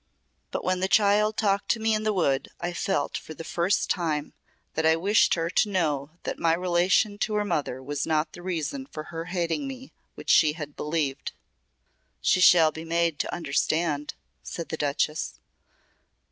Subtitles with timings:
[0.49, 3.87] But when the child talked to me in the wood I felt for the first
[3.87, 4.33] time
[4.73, 8.41] that I wished her to know that my relation to her mother was not the
[8.41, 11.33] reason for her hating me which she had believed."
[12.19, 15.39] "She shall be made to understand," said the Duchess.